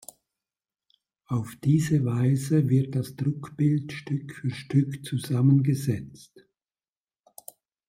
[1.27, 6.43] Auf diese Weise wird das Druckbild Stück für Stück zusammengesetzt.